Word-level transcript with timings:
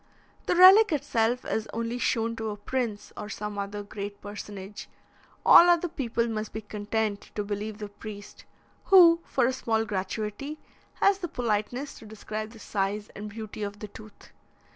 The 0.47 0.55
relic 0.55 0.91
itself 0.91 1.45
is 1.45 1.69
only 1.73 1.99
shown 1.99 2.35
to 2.37 2.49
a 2.49 2.57
prince 2.57 3.13
or 3.15 3.29
some 3.29 3.59
other 3.59 3.83
great 3.83 4.19
personage; 4.19 4.89
all 5.45 5.69
other 5.69 5.87
people 5.87 6.27
must 6.27 6.53
be 6.53 6.61
content 6.61 7.29
to 7.35 7.43
believe 7.43 7.77
the 7.77 7.87
priest, 7.89 8.45
who, 8.85 9.19
for 9.25 9.45
a 9.45 9.53
small 9.53 9.85
gratuity, 9.85 10.57
has 10.95 11.19
the 11.19 11.27
politeness 11.27 11.99
to 11.99 12.07
describe 12.07 12.49
the 12.49 12.57
size 12.57 13.09
and 13.15 13.29
beauty 13.29 13.61
of 13.61 13.77
the 13.77 13.89
tooth. 13.89 14.31